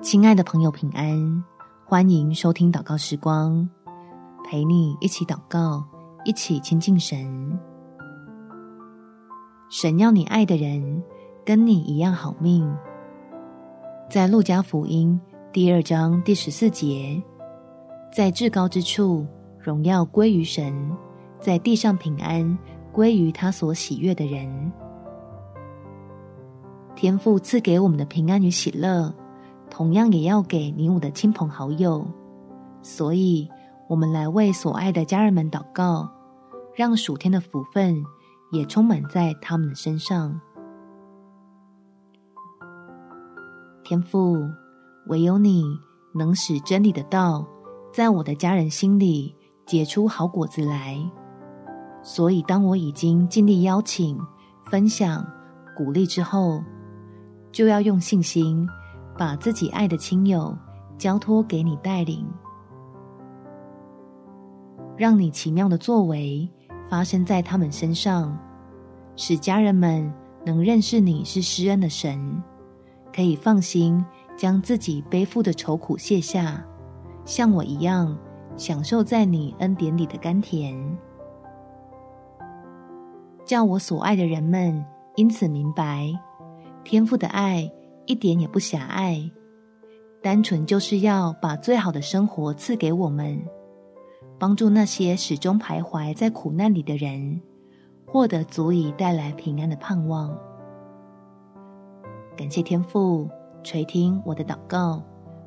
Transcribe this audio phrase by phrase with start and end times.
[0.00, 1.44] 亲爱的朋友，平安！
[1.84, 3.68] 欢迎收听祷告时光，
[4.44, 5.84] 陪你一起祷告，
[6.24, 7.58] 一起亲近神。
[9.68, 11.02] 神要你爱的人
[11.44, 12.72] 跟你一样好命。
[14.08, 15.20] 在路加福音
[15.52, 17.20] 第二章第十四节，
[18.14, 19.26] 在至高之处，
[19.58, 20.72] 荣耀归于神；
[21.40, 22.56] 在地上平安
[22.92, 24.72] 归于他所喜悦的人。
[26.94, 29.12] 天父赐给我们的平安与喜乐。
[29.78, 32.04] 同样也要给你我的亲朋好友，
[32.82, 33.48] 所以
[33.88, 36.10] 我们来为所爱的家人们祷告，
[36.74, 38.02] 让暑天的福分
[38.50, 40.40] 也充满在他们的身上。
[43.84, 44.36] 天父，
[45.06, 45.62] 唯有你
[46.12, 47.46] 能使真理的道
[47.92, 49.32] 在我的家人心里
[49.64, 51.00] 结出好果子来，
[52.02, 54.18] 所以当我已经尽力邀请、
[54.64, 55.24] 分享、
[55.76, 56.60] 鼓励之后，
[57.52, 58.68] 就要用信心。
[59.18, 60.56] 把自己爱的亲友
[60.96, 62.24] 交托给你带领，
[64.96, 66.48] 让你奇妙的作为
[66.88, 68.38] 发生在他们身上，
[69.16, 70.10] 使家人们
[70.46, 72.40] 能认识你是施恩的神，
[73.12, 74.04] 可以放心
[74.36, 76.64] 将自己背负的愁苦卸下，
[77.24, 78.16] 像我一样
[78.56, 80.76] 享受在你恩典里的甘甜，
[83.44, 84.84] 叫我所爱的人们
[85.16, 86.12] 因此明白
[86.84, 87.68] 天父的爱。
[88.08, 89.30] 一点也不狭隘，
[90.22, 93.38] 单纯就是要把最好的生活赐给我们，
[94.38, 97.38] 帮助那些始终徘徊在苦难里的人，
[98.06, 100.34] 获得足以带来平安的盼望。
[102.34, 103.28] 感谢天父
[103.62, 105.02] 垂听我的祷告，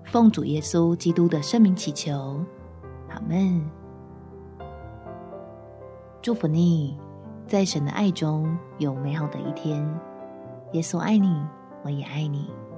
[0.06, 2.40] 奉主耶稣基督的圣名祈求，
[3.10, 3.60] 阿门。
[6.22, 6.96] 祝福你，
[7.48, 9.84] 在神的爱中有美好的一天。
[10.74, 11.44] 耶稣爱你。
[11.84, 12.71] 我也爱你。